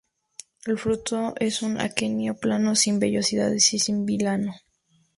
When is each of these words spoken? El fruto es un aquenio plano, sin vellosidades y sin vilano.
El 0.65 0.79
fruto 0.79 1.35
es 1.39 1.61
un 1.61 1.79
aquenio 1.79 2.33
plano, 2.39 2.75
sin 2.75 2.97
vellosidades 2.97 3.71
y 3.75 3.77
sin 3.77 4.03
vilano. 4.07 4.55